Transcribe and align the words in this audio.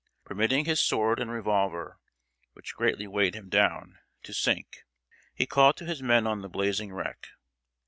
Permitting 0.25 0.65
his 0.65 0.83
sword 0.83 1.19
and 1.19 1.29
revolver, 1.29 1.99
which 2.53 2.73
greatly 2.73 3.05
weighed 3.05 3.35
him 3.35 3.49
down, 3.49 3.99
to 4.23 4.33
sink, 4.33 4.77
he 5.35 5.45
called 5.45 5.77
to 5.77 5.85
his 5.85 6.01
men 6.01 6.25
on 6.25 6.41
the 6.41 6.49
blazing 6.49 6.91
wreck. 6.91 7.27